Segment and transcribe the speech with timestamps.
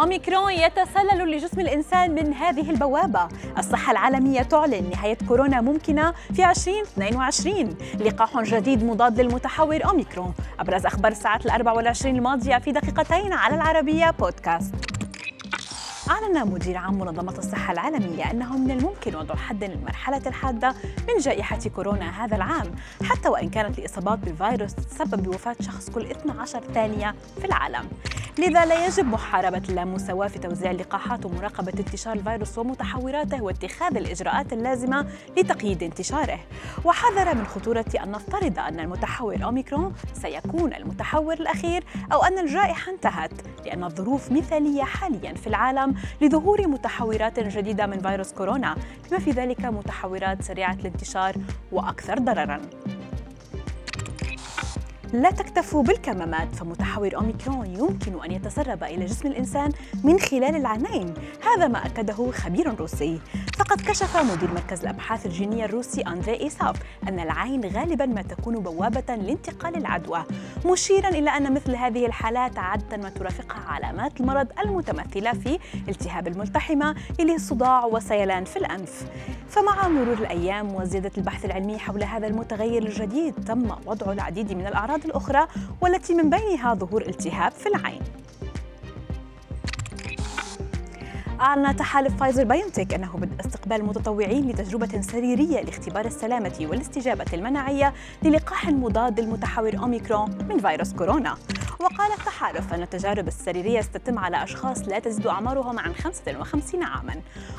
[0.00, 3.28] أوميكرون يتسلل لجسم الإنسان من هذه البوابة.
[3.58, 10.34] الصحة العالمية تعلن نهاية كورونا ممكنة في 2022 لقاح جديد مضاد للمتحور أوميكرون.
[10.60, 14.89] أبرز أخبار الساعات الأربع والعشرين الماضية في دقيقتين على العربية بودكاست.
[16.10, 20.74] أعلن مدير عام منظمة الصحة العالمية أنه من الممكن وضع حد للمرحلة الحادة
[21.08, 26.60] من جائحة كورونا هذا العام حتى وإن كانت الإصابات بالفيروس تسبب بوفاة شخص كل 12
[26.74, 27.88] ثانية في العالم.
[28.38, 35.06] لذا لا يجب محاربة اللامساواة في توزيع اللقاحات ومراقبة انتشار الفيروس ومتحوراته واتخاذ الإجراءات اللازمة
[35.38, 36.38] لتقييد انتشاره.
[36.84, 43.32] وحذر من خطورة أن نفترض أن المتحور أوميكرون سيكون المتحور الأخير أو أن الجائحة انتهت
[43.66, 48.76] لأن الظروف مثالية حاليا في العالم لظهور متحورات جديدة من فيروس كورونا
[49.10, 51.34] بما في ذلك متحورات سريعة الانتشار
[51.72, 52.60] وأكثر ضرراً.
[55.12, 59.72] لا تكتفوا بالكمامات فمتحور أوميكرون يمكن أن يتسرب إلى جسم الإنسان
[60.04, 61.14] من خلال العينين.
[61.44, 63.20] هذا ما أكده خبير روسي.
[63.60, 66.76] فقد كشف مدير مركز الأبحاث الجينية الروسي أندري إيساف
[67.08, 70.24] أن العين غالبا ما تكون بوابة لانتقال العدوى
[70.66, 75.58] مشيرا إلى أن مثل هذه الحالات عادة ما ترافقها علامات المرض المتمثلة في
[75.88, 79.06] التهاب الملتحمة إلى صداع وسيلان في الأنف.
[79.48, 85.04] فمع مرور الأيام وزيادة البحث العلمي حول هذا المتغير الجديد تم وضع العديد من الأعراض
[85.04, 85.46] الأخرى
[85.80, 88.00] والتي من بينها ظهور التهاب في العين.
[91.40, 98.68] أعلن تحالف فايزر بايونتك أنه بدء استقبال متطوعين لتجربة سريرية لاختبار السلامة والاستجابة المناعية للقاح
[98.68, 101.36] مضاد للمتحور أوميكرون من فيروس كورونا.
[101.80, 107.14] وقال التحالف أن التجارب السريرية ستتم على أشخاص لا تزيد أعمارهم عن 55 عاما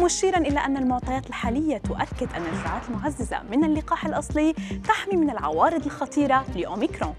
[0.00, 4.54] مشيرا إلى أن المعطيات الحالية تؤكد أن الجرعات المعززة من اللقاح الأصلي
[4.88, 7.14] تحمي من العوارض الخطيرة لأوميكرون.